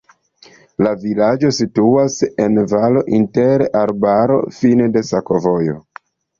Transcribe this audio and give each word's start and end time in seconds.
La 0.85 0.93
vilaĝo 1.03 1.51
situas 1.57 2.17
en 2.47 2.57
valo 2.73 3.05
inter 3.19 3.67
arbaroj, 3.85 4.43
fine 4.59 4.91
de 4.99 5.07
sakovojo. 5.15 5.81